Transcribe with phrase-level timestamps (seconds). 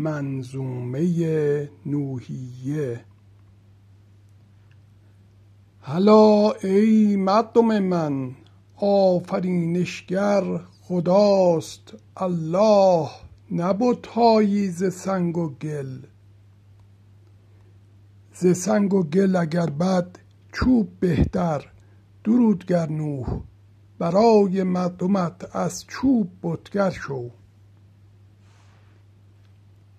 [0.00, 3.00] منظومه نوحیه.
[5.80, 8.36] هلا ای مردم من
[8.76, 13.08] آفرینشگر خداست الله
[13.50, 15.98] نه بتهایی ز سنگ و گل.
[18.34, 20.16] ز سنگ و گل اگر بد
[20.52, 21.72] چوب بهتر
[22.24, 23.40] درود گر نوح
[23.98, 27.30] برای مردمت از چوب بتگر شو.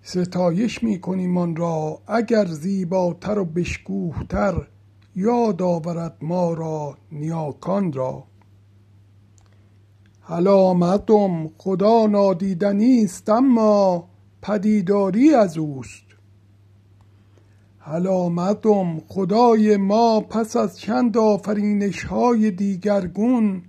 [0.04, 4.68] ستایش می کنیم آن را اگر زیباتر و بشکوه تر
[5.16, 8.24] یاد آورد ما را نیاکان را.
[10.22, 14.10] هلا مردم خدا نادیدنی است اما
[14.41, 16.04] پدیداری از اوست.
[17.80, 23.63] هلا مردم خدای ما پس از چند آفرینش های دیگرگون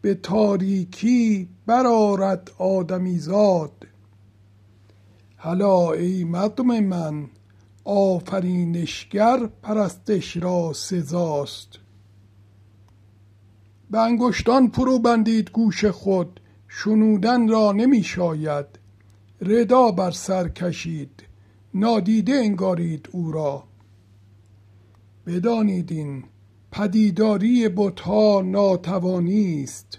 [0.00, 3.75] به تاریکی برآرد آدمیزاد.
[5.36, 7.28] هلا ای مردم من
[7.84, 11.68] آفرینشگر پرستش را سزاست.
[13.90, 18.66] به انگشتان فرو بندید گوش خود شنودن را نمی شاید.
[19.40, 21.22] ردا بر سر کشید
[21.74, 23.64] نادیده انگارید او را.
[25.26, 26.24] بدانید این
[26.72, 29.98] پدیداری بتها ناتوانی است.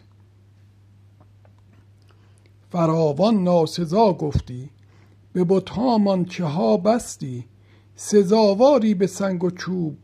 [2.71, 4.69] فراوان ناسزا گفتی
[5.37, 7.45] به بتهامان چه ها بستی؟
[7.95, 9.97] سزاواری به سنگ و چوب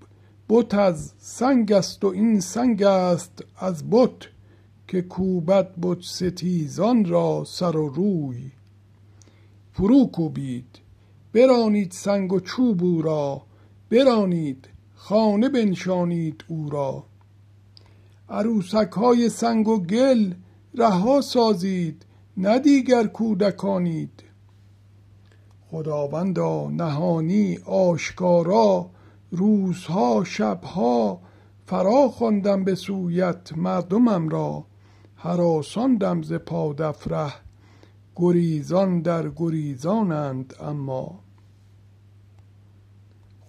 [0.50, 4.28] بت از سنگ است و این سنگ است از بت
[4.88, 8.52] که کوبد بت ستیزان را سر و روی.
[9.72, 10.80] فرو کوبید
[11.34, 13.42] برانید سنگ و چوب او را
[13.90, 17.04] برانید خانه بنشانید او را.
[18.30, 20.34] عروسک های سنگ و گل
[20.76, 22.06] رها سازید
[22.38, 24.23] نه دیگر کودکانید.
[25.74, 28.90] خداوندا نهانی آشکارا
[29.32, 31.20] روزها شبها
[31.66, 34.66] فرا خواندم به سویت مردمم را.
[35.16, 37.34] هراساندم ز پادفره
[38.16, 41.20] گریزان در گریزانند اما.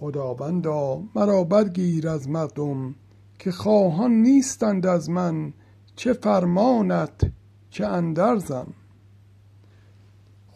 [0.01, 2.95] خداوندا مرا برگیر از مردم
[3.39, 5.53] که خواهان نیستند از من
[5.97, 7.31] چه فرمانت
[7.71, 8.75] چه اندرزم.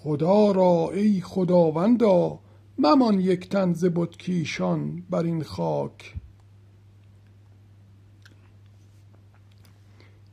[0.02, 2.38] خدا را ای خداوندا
[2.78, 6.14] ممان یک تن ز بت کیشان بر این خاک.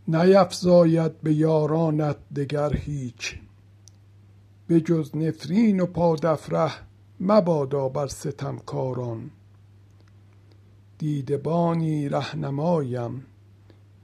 [0.07, 3.39] نیفزاید به یارانت دگر هیچ.
[4.67, 6.71] به جز نفرین و پادفره
[7.19, 9.31] مبادا بر ستمکاران.
[10.97, 13.25] دیده بانی رهنمایم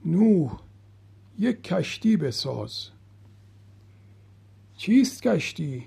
[0.04, 0.60] نوح
[1.38, 2.88] یک کشتی بساز.
[4.82, 5.84] چیست کشتی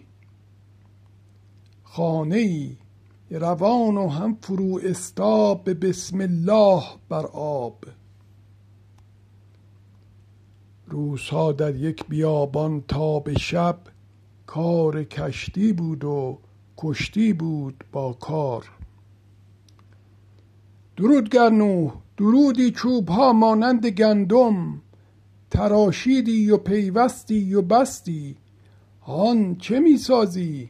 [1.83, 2.78] خانه ای
[3.29, 7.85] روان و هم فرو استا به بسم الله بر آب.
[10.88, 13.79] روزها در یک بیابان تا به شب
[14.45, 16.39] کار کشتی بود و
[16.77, 18.69] کشتی بود با کار.
[20.97, 24.81] درود گر نوح درودی چوب ها مانند گندم.
[25.50, 28.38] تراشیدی و پیوستی و بستی.
[29.05, 30.69] هان چه می سازی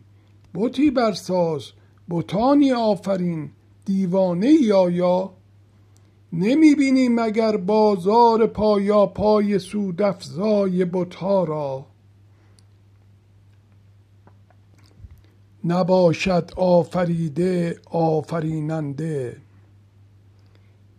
[0.53, 1.71] بتی برساز
[2.09, 3.51] بتانی آفرین
[3.85, 5.33] دیوانه آیا؟
[6.33, 11.85] نمی بینی مگر بازار پایاپای سودافزای بتها را؟
[15.65, 19.37] نباشد آفریده آفریننده.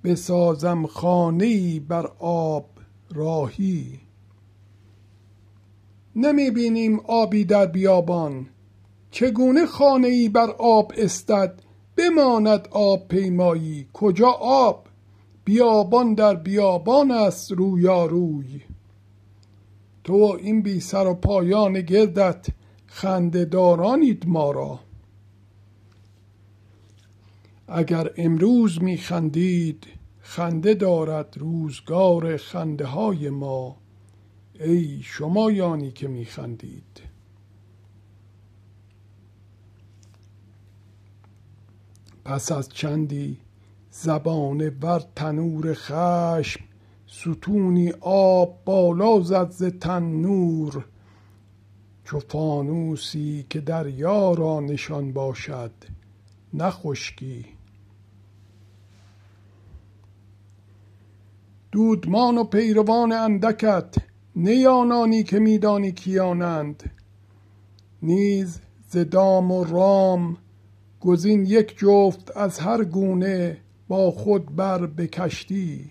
[0.04, 2.66] بسازم خانه بر آب
[3.14, 4.05] راهی.
[6.16, 8.46] نمی بینیم آبی در بیابان.
[9.10, 11.60] چگونه خانه ای بر آب استد؟
[11.96, 13.86] بماند آب پیمایی.
[13.92, 14.86] کجا آب؟
[15.44, 18.60] بیابان در بیابان است رویاروی.
[20.04, 22.46] تو این بی سر و پایان گردت
[22.86, 24.80] خنده دارانید ما را.
[27.68, 29.86] اگر امروز می خندید
[30.20, 33.76] خنده دارد روزگار خنده های ما.
[34.60, 37.02] ای شمایانی که می خندید
[42.24, 43.38] پس از چندی
[43.90, 46.60] زبانه ور تنور خشم
[47.06, 50.84] ستونی آب بالا زد ز تنور
[52.04, 55.72] چو فانوسی که دریا را نشان باشد
[56.54, 57.46] نه خشکی.
[61.72, 63.94] دودمان و پیروان اندکت
[64.38, 66.90] نی آنانی که می دانی کیانند.
[68.02, 70.36] نیز ز دام و رام
[71.00, 75.90] گزین یک جفت از هر گونه با خود بر به کشتی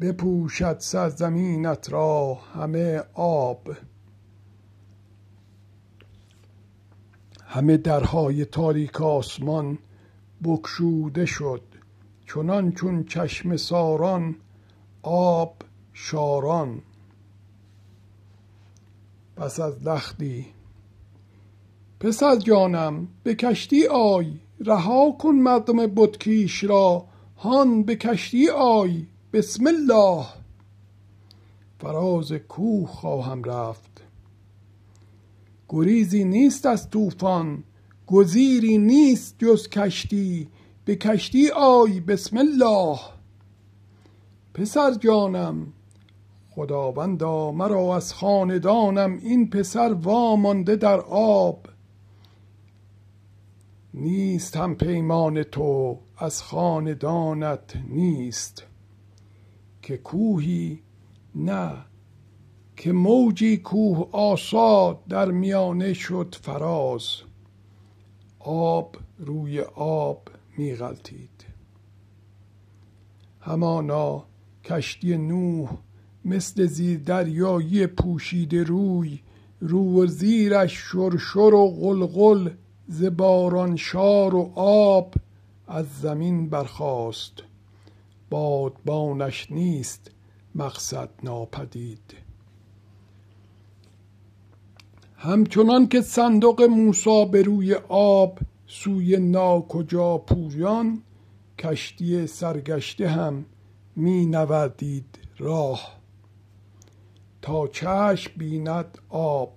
[0.00, 3.76] بپوشد سرزمینت را همه آب.
[7.46, 9.78] همه درهای تاریک آسمان
[10.44, 11.62] بگشوده شد
[12.26, 14.34] چنان چون چشمه ساران
[15.02, 15.65] آب.
[15.98, 16.82] شاران.
[19.36, 20.46] پس از لختی.
[22.00, 27.06] پسر جانم به کشتی آی رها کن مردم بتکیش را.
[27.36, 30.26] هان به کشتی آی بسم الله.
[31.80, 34.02] فراز کوه خواهم رفت.
[35.68, 37.64] گریزی نیست از طوفان
[38.06, 40.48] گزیری نیست جز کشتی.
[40.84, 42.98] به کشتی آی بسم الله.
[44.54, 45.72] پسر جانم
[46.56, 51.66] خداوندا مرا از خاندانم این پسر وامانده در آب.
[53.94, 58.66] نیست هم پیمان تو از خاندانت نیست.
[59.82, 60.82] که کوهی
[61.34, 61.72] نه
[62.76, 67.06] که موجی کوه آسا در میانه شد فراز.
[68.38, 70.28] آب روی آب
[70.58, 71.44] می غلتید
[73.40, 74.24] همانا
[74.64, 75.70] کشتی نوح
[76.26, 79.20] مثل زیر دریایی پوشیده روی
[79.60, 82.50] رو و زیرش شرشر و غلغل
[82.88, 85.14] ز باران شار و آب
[85.68, 87.32] از زمین برخاست.
[88.30, 90.10] بادبانش نیست
[90.54, 92.14] مقصد ناپدید.
[95.16, 101.02] همچنان که صندوق موسی به روی آب سوی ناکجا پویان
[101.58, 103.44] کشتی سرگشته هم
[103.96, 105.95] می نوردید راه.
[107.46, 109.54] تا چشم بیند آب.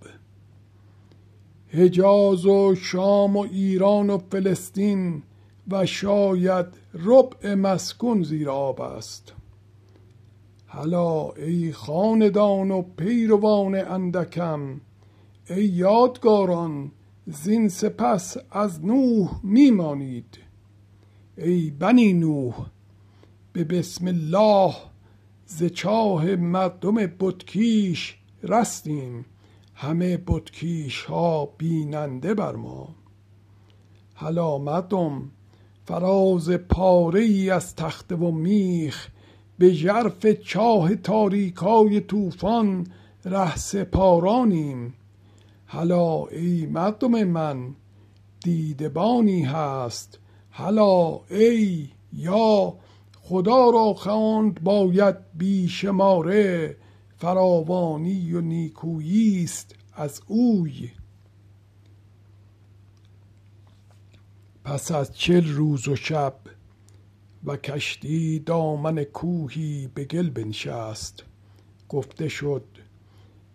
[1.67, 5.23] حجاز و شام و ایران و فلسطین
[5.71, 9.33] و شاید ربع مسکون زیر آب است.
[10.67, 14.81] هلا ای خاندان و پیروان اندکم
[15.49, 16.91] ای یادگاران
[17.27, 20.39] زین سپس از نوح میمانید.
[21.37, 22.65] ای بنی نوح
[23.53, 24.88] به بسم الله
[25.51, 29.25] ز چاه مردم بتکیش رستیم
[29.75, 32.95] همه بتکیش ها بیننده بر ما.
[34.15, 35.31] هلا مردم
[35.85, 39.09] فراز پاره ای از تخته و میخ
[39.59, 42.87] به ژرف چاه تاریکای طوفان
[43.25, 44.93] ره سپارانیم.
[45.65, 47.75] هلا ای مردم من
[48.43, 50.19] دیدبانی هست.
[50.51, 52.73] هلا ای یا
[53.29, 56.75] خدا را خواند باید بی شماره
[57.17, 60.91] فراوانی و نیکویی است از اوی.
[64.63, 66.33] پس از چل روز و شب
[67.43, 71.23] و کشتی دامن کوهی به گل بنشست.
[71.89, 72.65] گفته شد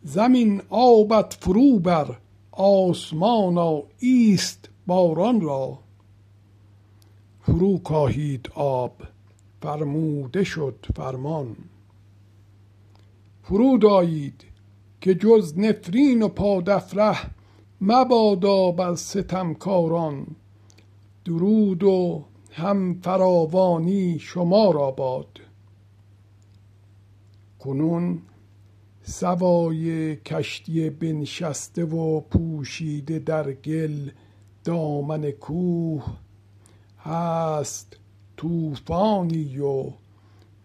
[0.03, 2.19] زمین آبت فرو بر
[2.53, 5.79] آسمانا ایست باران را.
[7.41, 9.14] فرو کاهید آب.
[9.65, 11.57] فرموده شد فرمان.
[13.43, 14.45] فرود آیید
[15.01, 17.17] که جز نفرین و پادفره
[17.81, 20.27] مبادا بر ستمکاران.
[21.25, 25.41] درود و هم فراوانی شما را باد.
[27.59, 28.19] کنون
[29.03, 34.11] سوای کشتی بنشسته و پوشیده در گل
[34.65, 36.05] دامن کوه
[36.99, 37.97] هست
[38.37, 39.93] طوفانی و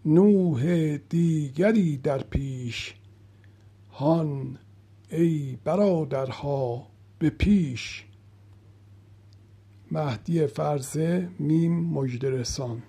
[0.04, 2.94] نوح دیگری در پیش.
[3.90, 4.58] هان
[5.10, 6.86] ای برادرها
[7.18, 8.04] به پیش.
[9.90, 12.82] مهدی فرزه میم مژده رسان.